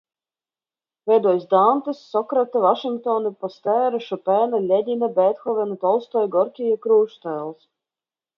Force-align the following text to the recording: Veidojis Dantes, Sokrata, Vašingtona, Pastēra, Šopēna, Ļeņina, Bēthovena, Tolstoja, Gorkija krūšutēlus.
Veidojis 1.09 1.43
Dantes, 1.51 1.99
Sokrata, 2.13 2.61
Vašingtona, 2.63 3.33
Pastēra, 3.43 4.01
Šopēna, 4.07 4.61
Ļeņina, 4.73 5.11
Bēthovena, 5.21 5.79
Tolstoja, 5.85 6.33
Gorkija 6.39 6.81
krūšutēlus. 6.89 7.63